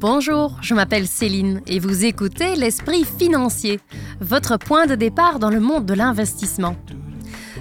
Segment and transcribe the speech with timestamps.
[0.00, 3.80] Bonjour, je m'appelle Céline et vous écoutez L'Esprit financier,
[4.22, 6.74] votre point de départ dans le monde de l'investissement.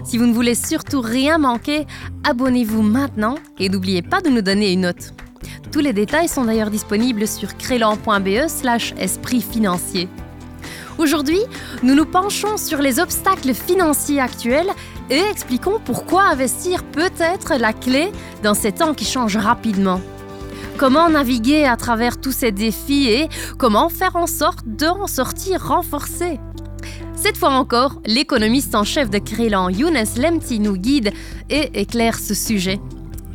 [0.06, 1.86] Si vous ne voulez surtout rien manquer,
[2.24, 5.14] abonnez-vous maintenant et n'oubliez pas de nous donner une note.
[5.74, 10.08] Tous les détails sont d'ailleurs disponibles sur crélan.be slash esprit financier.
[10.98, 11.42] Aujourd'hui,
[11.84, 14.72] nous nous penchons sur les obstacles financiers actuels
[15.10, 18.14] et expliquons pourquoi investir peut être la clé
[18.44, 20.00] dans ces temps qui changent rapidement.
[20.80, 26.40] Comment naviguer à travers tous ces défis et comment faire en sorte d'en sortir renforcé
[27.16, 31.12] cette fois encore, l'économiste en chef de Crélan, Younes Lemti, nous guide
[31.50, 32.80] et éclaire ce sujet.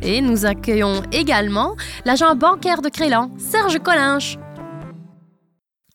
[0.01, 4.39] Et nous accueillons également l'agent bancaire de Crélan, Serge Collinche.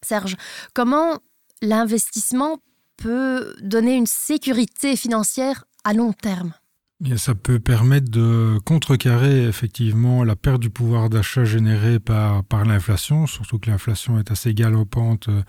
[0.03, 0.37] Serge,
[0.73, 1.19] comment
[1.63, 2.59] l'investissement
[2.97, 6.53] peut donner une sécurité financière à long terme?
[7.01, 12.67] Bien, ça peut permettre de contrecarrer effectivement la perte du pouvoir d'achat générée par, par
[12.67, 15.43] l'inflation, surtout que l'inflation est assez galopante euh,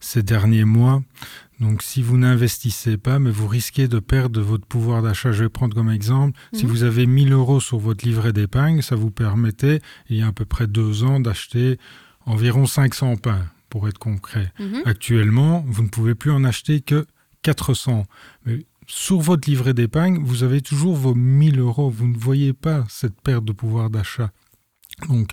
[0.00, 1.02] ces derniers mois.
[1.60, 5.30] Donc si vous n'investissez pas, mais vous risquez de perdre votre pouvoir d'achat.
[5.30, 6.70] Je vais prendre comme exemple, si mhm.
[6.70, 10.32] vous avez 1000 euros sur votre livret d'épargne, ça vous permettait, il y a à
[10.32, 11.78] peu près deux ans, d'acheter
[12.24, 14.52] environ 500 pains, pour être concret.
[14.58, 14.82] Mhm.
[14.86, 17.06] Actuellement, vous ne pouvez plus en acheter que
[17.42, 18.06] 400.
[18.46, 21.90] Mais sur votre livret d'épargne, vous avez toujours vos 1000 euros.
[21.90, 24.30] Vous ne voyez pas cette perte de pouvoir d'achat.
[25.08, 25.30] Donc,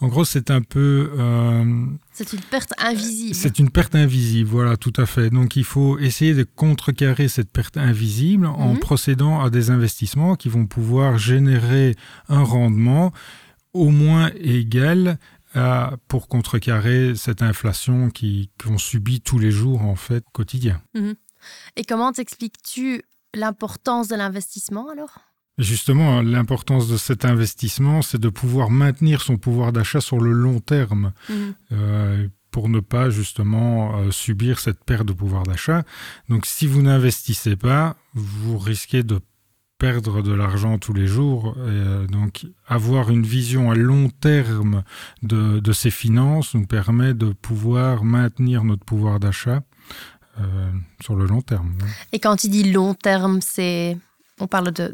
[0.00, 1.12] en gros, c'est un peu.
[1.18, 3.34] Euh, c'est une perte invisible.
[3.34, 5.30] C'est une perte invisible, voilà, tout à fait.
[5.30, 8.78] Donc, il faut essayer de contrecarrer cette perte invisible en mhm.
[8.78, 11.94] procédant à des investissements qui vont pouvoir générer
[12.28, 13.12] un rendement
[13.74, 15.18] au moins égal
[15.54, 18.10] à, pour contrecarrer cette inflation
[18.62, 20.80] qu'on subit tous les jours, en fait, quotidien.
[20.94, 21.14] Mhm.
[21.76, 23.02] Et comment t'expliques-tu
[23.34, 25.18] l'importance de l'investissement alors?
[25.58, 30.60] Justement, l'importance de cet investissement, c'est de pouvoir maintenir son pouvoir d'achat sur le long
[30.60, 31.12] terme.
[31.28, 31.54] Mhm.
[31.72, 35.84] Euh, pour ne pas justement euh, subir cette perte de pouvoir d'achat.
[36.28, 39.20] Donc si vous n'investissez pas, vous risquez de
[39.78, 41.56] perdre de l'argent tous les jours.
[41.58, 44.84] Euh, donc avoir une vision à long terme
[45.22, 49.62] de, de ses finances nous permet de pouvoir maintenir notre pouvoir d'achat
[51.00, 51.76] sur le long terme.
[52.12, 53.96] Et quand tu dis long terme, c'est
[54.40, 54.92] on parle de,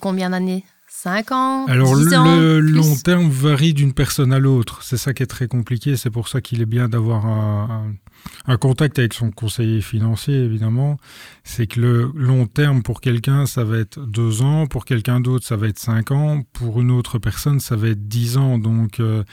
[0.00, 0.64] combien d'années?
[0.94, 4.82] 5 ans Alors le long terme varie d'une personne à l'autre.
[4.82, 5.96] C'est ça qui est très compliqué.
[5.96, 7.96] C'est pour ça qu'il est bien d'avoir un,
[8.60, 10.98] contact avec son conseiller financier, évidemment.
[11.44, 14.66] C'est que le long terme pour quelqu'un, ça va être 2 ans.
[14.66, 16.42] Pour quelqu'un d'autre, ça va être 5 ans.
[16.52, 18.58] Pour une autre personne, ça va être 10 ans.
[18.58, 19.24] Donc euh,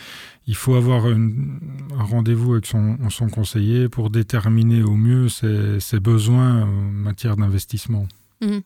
[0.48, 1.60] il faut avoir un
[2.00, 2.98] rendez-vous avec son,
[3.32, 8.08] conseiller pour déterminer au mieux ses, besoins en matière d'investissement.
[8.42, 8.60] Mmh.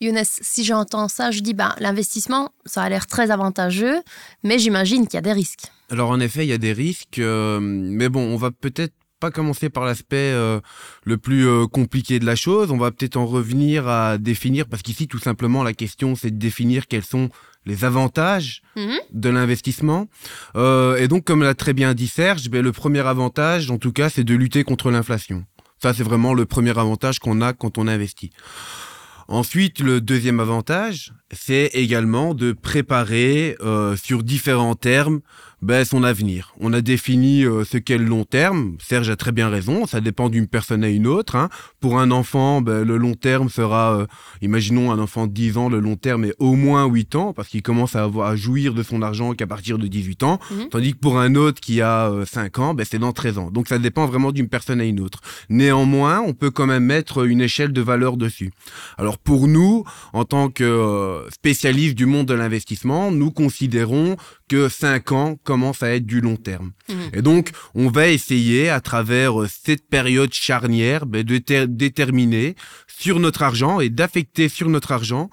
[0.00, 4.00] Younes, si j'entends ça, je dis ben, l'investissement, ça a l'air très avantageux,
[4.44, 5.66] mais j'imagine qu'il y a des risques.
[5.90, 9.32] Alors en effet, il y a des risques, euh, mais bon, on va peut-être pas
[9.32, 10.60] commencer par l'aspect euh,
[11.02, 14.82] le plus euh, compliqué de la chose, on va peut-être en revenir à définir, parce
[14.82, 17.28] qu'ici tout simplement la question c'est de définir quels sont
[17.66, 18.98] les avantages mhm.
[19.12, 20.06] de l'investissement.
[20.54, 24.08] et donc comme l'a très bien dit Serge, ben, le premier avantage en tout cas
[24.08, 25.44] c'est de lutter contre l'inflation.
[25.82, 28.30] Ça c'est vraiment le premier avantage qu'on a quand on investit.
[29.30, 35.20] Ensuite, le deuxième avantage, c'est également de préparer euh, sur différents termes
[35.60, 36.54] ben, son avenir.
[36.60, 38.76] On a défini euh, ce qu'est le long terme.
[38.80, 41.34] Serge a très bien raison, ça dépend d'une personne à une autre.
[41.36, 41.48] Hein.
[41.80, 44.06] Pour un enfant, ben, le long terme sera, euh,
[44.40, 47.48] imaginons un enfant de 10 ans, le long terme est au moins 8 ans, parce
[47.48, 50.38] qu'il commence à, avoir, à jouir de son argent qu'à partir de 18 ans.
[50.50, 50.68] Mhm.
[50.68, 53.50] Tandis que pour un autre qui a 5 ans, ben, c'est dans 13 ans.
[53.50, 55.20] Donc ça dépend vraiment d'une personne à une autre.
[55.48, 58.52] Néanmoins, on peut quand même mettre une échelle de valeur dessus.
[58.96, 64.16] Alors pour nous, en tant que spécialistes du monde de l'investissement, nous considérons
[64.48, 66.72] que 5 ans commence à être du long terme.
[66.88, 66.94] Mmh.
[67.12, 73.20] Et donc, on va essayer, à travers euh, cette période charnière, ben, de déterminer sur
[73.20, 75.30] notre argent et d'affecter sur notre argent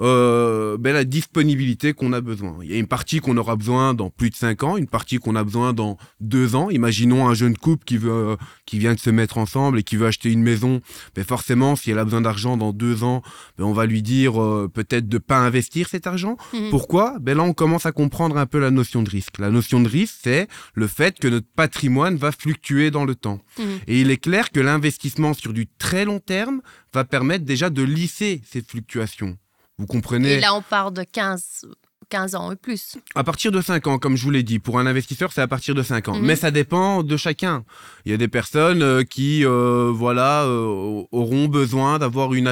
[0.00, 2.56] euh, ben, la disponibilité qu'on a besoin.
[2.62, 5.18] Il y a une partie qu'on aura besoin dans plus de 5 ans, une partie
[5.18, 6.70] qu'on a besoin dans 2 ans.
[6.70, 8.36] Imaginons un jeune couple qui veut, euh,
[8.66, 10.80] qui vient de se mettre ensemble et qui veut acheter une maison.
[11.14, 13.22] Ben, forcément, si elle a besoin d'argent dans 2 ans,
[13.56, 16.36] ben, on va lui dire euh, peut-être de pas investir cet argent.
[16.52, 16.70] Mhm.
[16.70, 17.18] Pourquoi?
[17.20, 19.38] Ben là, on commence à comprendre un peu la notion de risque.
[19.38, 23.40] La notion de risque, c'est le fait que notre patrimoine va fluctuer dans le temps.
[23.58, 23.64] Mhm.
[23.86, 26.60] Et il est clair que l'investissement sur du très long terme
[26.92, 29.36] va permettre déjà de lisser ces fluctuations.
[29.78, 31.66] Vous comprenez Et là, on part de 15,
[32.08, 32.96] 15 ans et plus.
[33.14, 35.48] À partir de 5 ans, comme je vous l'ai dit, pour un investisseur, c'est à
[35.48, 36.16] partir de 5 ans.
[36.16, 36.24] Mhm.
[36.24, 37.64] Mais ça dépend de chacun.
[38.04, 42.48] Il y a des personnes euh, qui, euh, voilà, euh, auront besoin d'avoir une,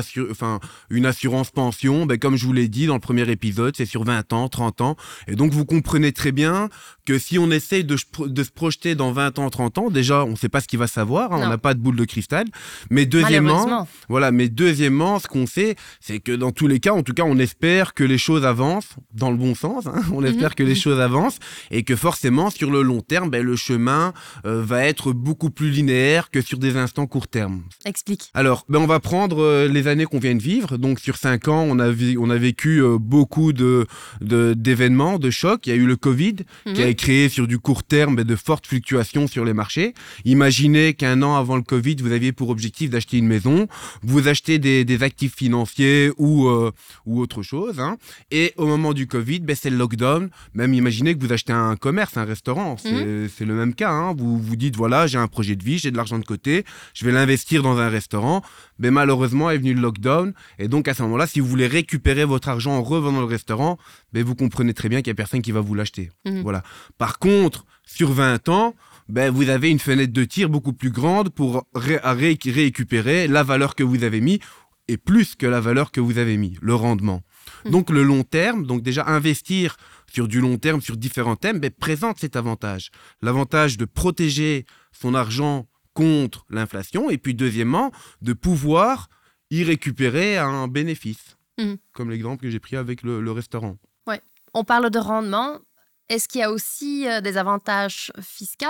[1.06, 2.06] assurance pension.
[2.06, 4.80] Ben, comme je vous l'ai dit dans le premier épisode, c'est sur 20 ans, 30
[4.80, 4.96] ans.
[5.28, 6.68] Et donc, vous comprenez très bien
[7.04, 10.24] que si on essaye de, se- de se projeter dans 20 ans, 30 ans, déjà,
[10.24, 11.32] on ne sait pas ce qu'il va savoir.
[11.32, 12.46] hein, on n'a pas de boule de cristal.
[12.90, 17.02] Mais deuxièmement, voilà, mais deuxièmement, ce qu'on sait, c'est que dans tous les cas, en
[17.02, 19.86] tout cas, on espère que les choses avancent dans le bon sens.
[19.86, 20.00] hein.
[20.12, 21.38] On espère que les choses avancent
[21.70, 24.12] et que forcément, sur le long terme, ben, le chemin
[24.46, 27.62] euh, va être beaucoup plus linéaire que sur des instants court terme.
[27.84, 28.24] Explique.
[28.34, 30.76] Alors, ben, on va prendre euh, les années qu'on vient de vivre.
[30.78, 33.86] Donc, sur cinq ans, on a, vi- on a vécu euh, beaucoup de,
[34.54, 35.66] d'événements, de chocs.
[35.66, 36.36] Il y a eu le Covid
[36.66, 36.72] Mhm.
[36.74, 39.94] qui a créé sur du court terme ben, de fortes fluctuations sur les marchés.
[40.24, 43.66] Imaginez qu'un an avant le Covid, vous aviez pour objectif d'acheter une maison,
[44.02, 46.48] vous achetez des, des actifs financiers ou,
[47.06, 47.80] ou autre chose.
[47.80, 47.96] hein.
[48.30, 50.28] Et au moment du Covid, ben, c'est le lockdown.
[50.52, 52.76] Même imaginez que vous achetez un commerce, un restaurant.
[52.76, 53.90] C'est, c'est le même cas.
[53.90, 54.14] hein.
[54.14, 57.04] Vous vous dites, voilà, j'ai un projet de vie, j'ai de l'argent de côté, je
[57.06, 58.42] vais l'investir dans un restaurant.
[58.78, 60.34] Mais malheureusement, est venu le lockdown.
[60.58, 63.78] Et donc, à ce moment-là, si vous voulez récupérer votre argent en revendant le restaurant,
[64.12, 66.10] ben, vous comprenez très bien qu'il n'y a personne qui va vous l'acheter.
[66.26, 66.42] Mhm.
[66.42, 66.62] Voilà.
[66.98, 68.74] Par contre, sur 20 ans,
[69.08, 73.28] ben, vous avez une fenêtre de tir beaucoup plus grande pour ré- à ré- récupérer
[73.28, 74.38] la valeur que vous avez mis
[74.88, 77.22] et plus que la valeur que vous avez mis, le rendement.
[77.64, 77.72] Mhm.
[77.72, 79.76] Donc le long terme, donc déjà investir
[80.12, 82.90] sur du long terme, sur différents thèmes, ben, présente cet avantage.
[83.22, 87.92] L'avantage de protéger son argent contre l'inflation et puis deuxièmement,
[88.22, 89.08] de pouvoir
[89.50, 91.36] y récupérer un bénéfice.
[91.58, 91.76] Mhm.
[91.92, 93.76] Comme l'exemple que j'ai pris avec le, le restaurant.
[94.54, 95.58] On parle de rendement.
[96.08, 98.66] Est-ce qu'il y a aussi euh, des avantages fiscaux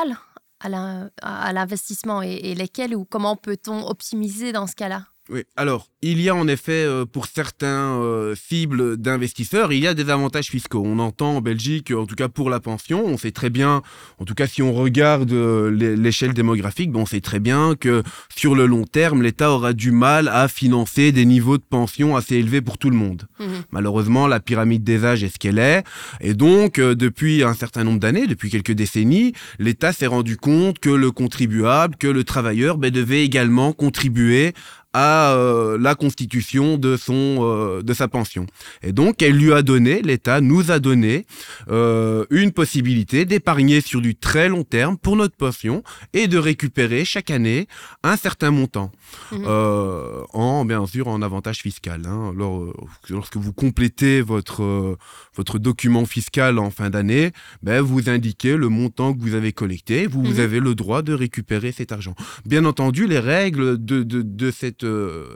[0.60, 5.06] à l'investissement et, et lesquels ou comment peut-on optimiser dans ce cas-là?
[5.28, 9.86] Oui, alors, il y a en effet, euh, pour certains euh, cibles d'investisseurs, il y
[9.86, 10.82] a des avantages fiscaux.
[10.84, 13.82] On entend en Belgique, en tout cas pour la pension, on sait très bien,
[14.18, 17.74] en tout cas si on regarde euh, l'é- l'échelle démographique, ben, on sait très bien
[17.78, 18.02] que
[18.34, 22.36] sur le long terme, l'État aura du mal à financer des niveaux de pension assez
[22.36, 23.28] élevés pour tout le monde.
[23.38, 23.46] Mhm.
[23.70, 25.84] Malheureusement, la pyramide des âges est ce qu'elle est.
[26.20, 30.90] Et donc, depuis un certain nombre d'années, depuis quelques décennies, l'État s'est rendu compte que
[30.90, 34.52] le contribuable, que le travailleur, ben, devait également contribuer
[34.94, 38.44] à euh, la constitution de son euh, de sa pension.
[38.86, 41.14] Et donc elle lui a donné, l'État nous a donné
[41.68, 45.76] euh, une possibilité d'épargner sur du très long terme pour notre pension
[46.18, 47.60] et de récupérer chaque année
[48.12, 48.90] un certain montant
[49.32, 49.44] Mhm.
[49.46, 52.00] euh, en bien sûr en avantage fiscal.
[52.06, 52.22] hein.
[52.34, 52.56] Alors,
[53.14, 54.62] lorsque vous complétez votre
[55.38, 57.26] votre document fiscal en fin d'année,
[57.66, 60.46] ben, vous indiquez le montant que vous avez collecté, vous, vous Mhm.
[60.46, 62.14] avez le droit de récupérer cet argent.
[62.52, 65.34] Bien entendu, les règles de, de, de cette euh,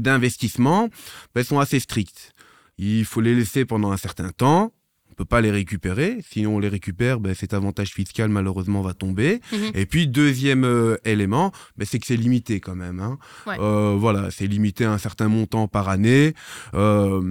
[0.00, 0.88] d'investissement
[1.34, 2.32] ben, sont assez strictes.
[2.78, 4.72] Il faut les laisser pendant un certain temps.
[5.10, 6.18] On peut pas les récupérer.
[6.30, 9.40] Si on les récupère, ben, cet avantage fiscal malheureusement va tomber.
[9.50, 9.70] Mhm.
[9.74, 13.00] Et puis deuxième euh, élément, ben, c'est que c'est limité quand même.
[13.00, 13.18] hein.
[13.46, 13.56] Ouais.
[13.58, 16.34] Euh, voilà, c'est limité à un certain montant par année.
[16.74, 17.22] Euh,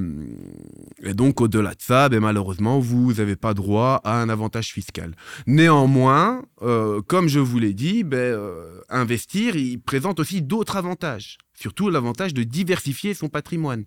[1.05, 5.15] et donc au-delà de ça, ben, malheureusement, vous n'avez pas droit à un avantage fiscal.
[5.45, 11.37] Néanmoins, euh, comme je vous l'ai dit, ben, euh, investir, il présente aussi d'autres avantages.
[11.53, 13.85] Surtout l'avantage de diversifier son patrimoine.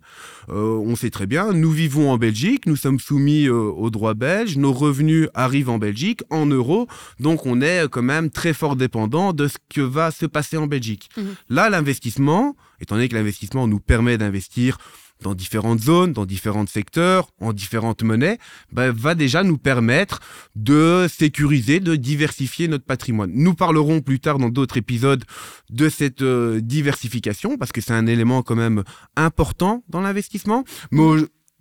[0.49, 4.15] Euh, on sait très bien, nous vivons en Belgique, nous sommes soumis euh, au droit
[4.15, 6.87] belge, nos revenus arrivent en Belgique en euros,
[7.19, 10.65] donc on est quand même très fort dépendant de ce que va se passer en
[10.65, 11.09] Belgique.
[11.15, 11.35] Mhm.
[11.49, 14.79] Là, l'investissement, étant donné que l'investissement nous permet d'investir
[15.21, 18.37] dans différentes zones, dans différents secteurs, en différentes monnaies,
[18.71, 20.19] ben, va déjà nous permettre
[20.55, 23.31] de sécuriser, de diversifier notre patrimoine.
[23.33, 25.23] Nous parlerons plus tard dans d'autres épisodes
[25.69, 28.83] de cette euh, diversification, parce que c'est un élément quand même
[29.15, 30.63] important dans l'investissement.
[30.91, 31.01] Mais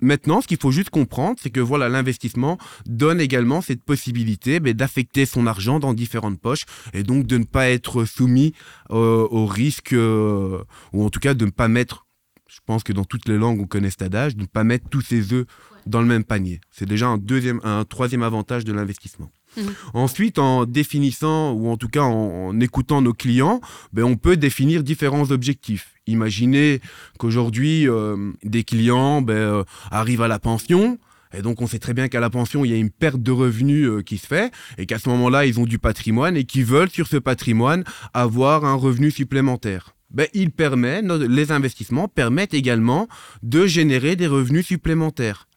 [0.01, 4.73] Maintenant, ce qu'il faut juste comprendre, c'est que voilà, l'investissement donne également cette possibilité ben,
[4.73, 8.55] d'affecter son argent dans différentes poches et donc de ne pas être soumis
[8.91, 10.63] euh, au risque, euh,
[10.93, 12.07] ou en tout cas de ne pas mettre,
[12.49, 14.89] je pense que dans toutes les langues on connaît cet adage, de ne pas mettre
[14.89, 15.47] tous ses œufs
[15.87, 16.61] dans le même panier.
[16.71, 19.31] C'est déjà un deuxième, un troisième avantage de l'investissement.
[19.57, 19.75] Mhm.
[19.95, 23.61] Ensuite, en définissant, ou en tout cas en, en écoutant nos clients,
[23.93, 25.95] ben, on peut définir différents objectifs.
[26.07, 26.81] Imaginez
[27.19, 30.99] qu'aujourd'hui, euh, des clients ben, euh, arrivent à la pension,
[31.35, 33.33] et donc on sait très bien qu'à la pension, il y a une perte de
[33.33, 36.65] revenus euh, qui se fait, et qu'à ce moment-là, ils ont du patrimoine, et qu'ils
[36.65, 39.95] veulent sur ce patrimoine avoir un revenu supplémentaire.
[40.11, 43.09] Ben, les investissements permettent également
[43.43, 45.49] de générer des revenus supplémentaires.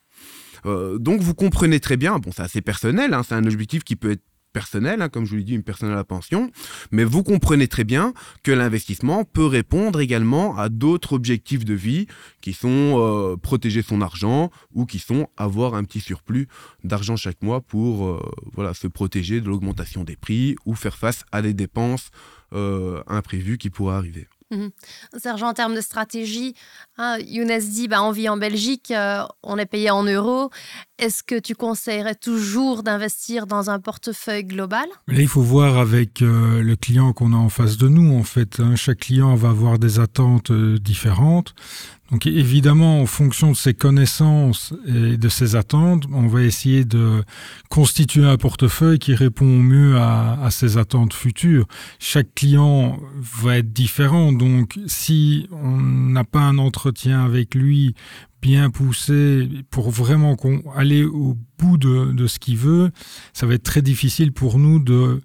[0.66, 3.96] Euh, donc vous comprenez très bien, bon c'est assez personnel, hein, c'est un objectif qui
[3.96, 6.52] peut être personnelle, hein, comme je vous l'ai dit, une personne à la pension,
[6.92, 12.08] mais vous comprenez très bien que l'investissement peut répondre également à d'autres objectifs de vie
[12.42, 16.48] qui sont euh, protéger son argent ou qui sont avoir un petit surplus
[16.84, 18.20] d'argent chaque mois pour euh,
[18.54, 22.10] voilà, se protéger de l'augmentation des prix ou faire face à des dépenses
[23.08, 24.28] imprévues qui pourraient arriver.
[24.52, 24.68] Mmh.
[25.44, 26.56] En termes de stratégie,
[26.98, 30.50] hein, Younes dit bah, on vit en Belgique, euh, on est payé en euros.
[31.00, 34.86] Est-ce que tu conseillerais toujours d'investir dans un portefeuille global?
[35.08, 38.14] Là, il faut voir avec euh, le client qu'on a en face de nous.
[38.14, 38.76] En fait, hein.
[38.76, 41.56] chaque client va avoir des attentes euh, différentes.
[42.12, 47.24] Donc évidemment, en fonction de ses connaissances et de ses attentes, on va essayer de
[47.70, 51.66] constituer un portefeuille qui répond au mieux à, ses attentes futures.
[52.00, 57.96] Chaque client va être différent, donc si on n'a pas un entretien avec lui
[58.42, 60.36] bien poussé pour vraiment
[60.76, 62.92] aller au bout de ce qu'il veut,
[63.32, 65.22] ça va être très difficile pour nous de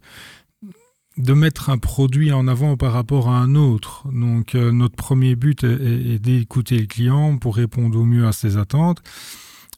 [1.16, 4.06] de mettre un produit en avant par rapport à un autre.
[4.12, 8.56] Donc euh, notre premier but est, d'écouter le client pour répondre au mieux à ses
[8.56, 9.02] attentes.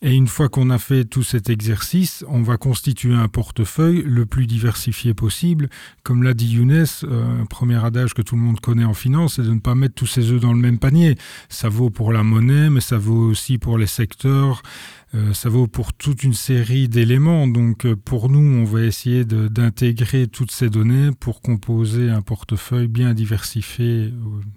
[0.00, 4.26] Et une fois qu'on a fait tout cet exercice, on va constituer un portefeuille le
[4.26, 5.68] plus diversifié possible.
[6.04, 9.42] Comme l'a dit Younes, euh, premier adage que tout le monde connaît en finance, c'est
[9.42, 11.16] de ne pas mettre tous ses œufs dans le même panier.
[11.48, 14.62] Ça vaut pour la monnaie, mais ça vaut aussi pour les secteurs,
[15.16, 17.48] euh, ça vaut pour toute une série d'éléments.
[17.48, 22.86] Donc euh, pour nous, on va essayer d'intégrer toutes ces données pour composer un portefeuille
[22.86, 24.14] bien diversifié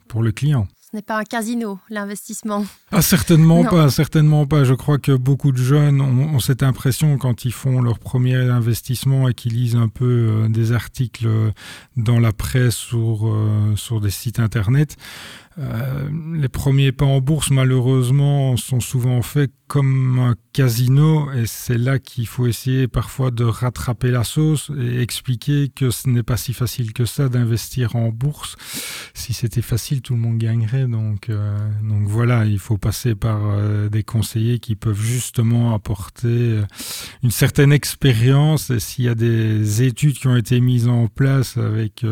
[0.07, 0.67] pour le client.
[0.91, 2.65] Ce n'est pas un casino, l'investissement.
[2.91, 3.69] Ah, certainement non.
[3.69, 4.65] pas, certainement pas.
[4.65, 8.35] Je crois que beaucoup de jeunes ont, ont, cette impression quand ils font leur premier
[8.35, 11.29] investissement et qu'ils lisent un peu euh, des articles
[11.95, 14.97] dans la presse sur, euh, sur des sites internet.
[15.57, 21.77] Euh, les premiers pas en bourse, malheureusement, sont souvent faits comme un casino et c'est
[21.77, 26.35] là qu'il faut essayer parfois de rattraper la sauce et expliquer que ce n'est pas
[26.35, 28.57] si facile que ça d'investir en bourse.
[29.13, 30.87] Si c'était facile, tout le monde gagnerait.
[30.87, 31.57] Donc, euh,
[32.03, 36.59] voilà, il faut passer par euh, des conseillers qui peuvent justement apporter
[37.23, 41.55] une certaine expérience et s'il y a des études qui ont été mises en place
[41.55, 42.05] avec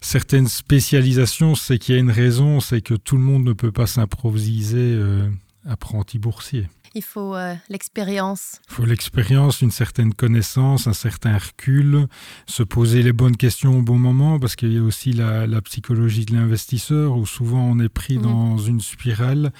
[0.00, 3.72] certaines spécialisations, c'est qu'il y a une raison, c'est que tout le monde ne peut
[3.72, 5.28] pas s'improviser euh,
[5.66, 6.68] apprenti boursier.
[6.94, 8.60] Il faut euh, l'expérience.
[8.68, 12.06] Il faut l'expérience, une certaine connaissance, un certain recul,
[12.46, 15.62] se poser les bonnes questions au bon moment, parce qu'il y a aussi la, la
[15.62, 18.22] psychologie de l'investisseur, où souvent on est pris mmh.
[18.22, 19.52] dans une spirale,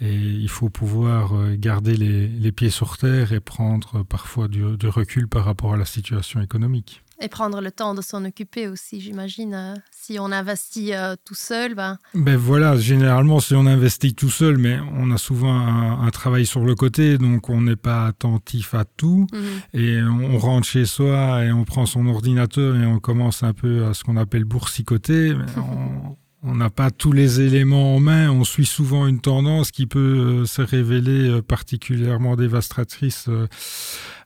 [0.00, 4.78] et il faut pouvoir euh, garder les, les pieds sur terre et prendre parfois du,
[4.78, 7.02] du recul par rapport à la situation économique.
[7.22, 9.52] Et prendre le temps de s'en occuper aussi, j'imagine.
[9.54, 11.98] Euh, si on investit euh, tout seul, ben...
[12.14, 16.46] ben voilà, généralement, si on investit tout seul, mais on a souvent un, un travail
[16.46, 19.26] sur le côté, donc on n'est pas attentif à tout.
[19.32, 19.78] -hmm.
[19.78, 23.84] Et on rentre chez soi et on prend son ordinateur et on commence un peu
[23.84, 25.34] à ce qu'on appelle boursicoter.
[25.58, 29.86] on, on n'a pas tous les éléments en main, on suit souvent une tendance qui
[29.86, 33.46] peut euh, se révéler euh, particulièrement dévastatrice euh,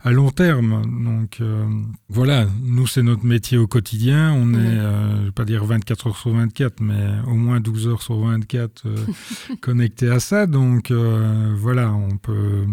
[0.01, 0.83] à long terme.
[1.05, 1.67] Donc euh,
[2.09, 4.55] voilà, nous c'est notre métier au quotidien, on mmh.
[4.55, 8.03] est, euh, je vais pas dire 24 heures sur 24, mais au moins 12 heures
[8.03, 8.97] sur 24 euh,
[9.61, 10.47] connectés à ça.
[10.47, 12.67] Donc euh, voilà, on peut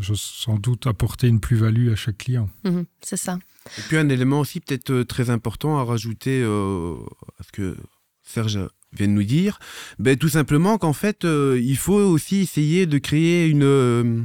[0.00, 2.48] je, sans doute apporter une plus-value à chaque client.
[2.64, 3.38] Mmh, c'est ça.
[3.78, 6.96] Et puis un élément aussi peut-être très important à rajouter euh,
[7.38, 7.76] à ce que
[8.30, 8.58] Serge
[8.92, 9.58] vient de nous dire,
[9.98, 14.22] ben, tout simplement qu'en fait, euh, il faut aussi essayer de créer une, euh,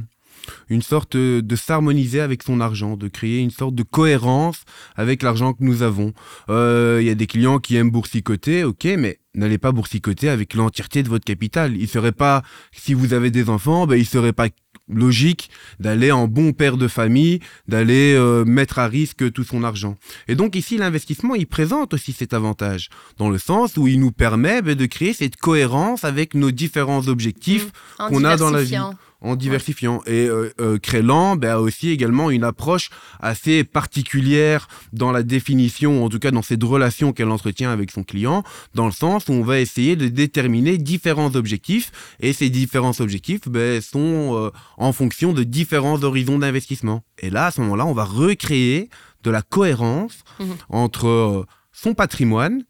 [0.68, 4.62] une sorte de s'harmoniser avec son argent, de créer une sorte de cohérence
[4.96, 6.12] avec l'argent que nous avons.
[6.48, 10.54] Il euh, y a des clients qui aiment boursicoter, ok, mais n'allez pas boursicoter avec
[10.54, 11.76] l'entièreté de votre capital.
[11.76, 14.48] Il serait pas, si vous avez des enfants, ben, il serait pas
[14.88, 15.50] logique
[15.80, 19.96] d'aller en bon père de famille, d'aller euh, mettre à risque tout son argent.
[20.28, 22.88] Et donc ici, l'investissement, il présente aussi cet avantage,
[23.18, 27.08] dans le sens où il nous permet ben, de créer cette cohérence avec nos différents
[27.08, 27.66] objectifs
[27.98, 28.78] mmh, qu'on a dans la vie
[29.20, 30.02] en diversifiant.
[30.06, 36.04] Et euh, euh, Crélan ben, a aussi également une approche assez particulière dans la définition,
[36.04, 38.42] en tout cas dans cette relation qu'elle entretient avec son client,
[38.74, 43.48] dans le sens où on va essayer de déterminer différents objectifs, et ces différents objectifs
[43.48, 47.02] ben, sont euh, en fonction de différents horizons d'investissement.
[47.18, 48.90] Et là, à ce moment-là, on va recréer
[49.22, 50.44] de la cohérence mmh.
[50.68, 52.62] entre euh, son patrimoine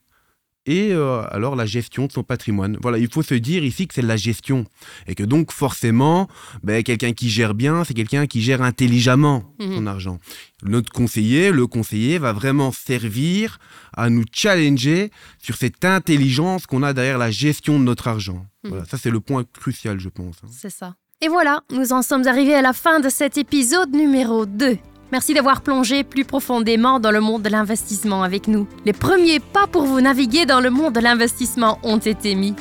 [0.67, 2.77] et euh, alors la gestion de son patrimoine.
[2.83, 4.65] Voilà, il faut se dire ici que c'est de la gestion
[5.07, 6.29] et que donc forcément,
[6.63, 9.75] ben, quelqu'un qui gère bien, c'est quelqu'un qui gère intelligemment mmh.
[9.75, 10.19] son argent.
[10.63, 13.59] Notre conseiller, le conseiller va vraiment servir
[13.97, 18.47] à nous challenger sur cette intelligence qu'on a derrière la gestion de notre argent.
[18.65, 18.69] Mmh.
[18.69, 20.37] Voilà, ça c'est le point crucial, je pense.
[20.51, 20.97] C'est ça.
[21.23, 24.77] Et voilà, nous en sommes arrivés à la fin de cet épisode numéro 2.
[25.13, 28.67] Merci d'avoir plongé plus profondément dans le monde de l'investissement avec nous.
[28.85, 32.55] Les premiers pas pour vous naviguer dans le monde de l'investissement ont été mis.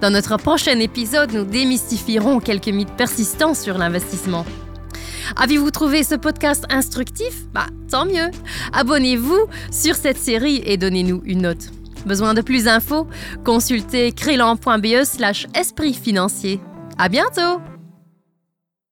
[0.00, 4.44] Dans notre prochain épisode, nous démystifierons quelques mythes persistants sur l'investissement.
[5.36, 7.44] Avez-vous trouvé ce podcast instructif?
[7.52, 8.30] Bah, tant mieux.
[8.72, 11.70] Abonnez-vous sur cette série et donnez-nous une note.
[12.04, 13.08] Besoin de plus d'infos
[13.44, 16.60] Consultez crélan.be slash esprit financier.
[16.98, 17.60] À bientôt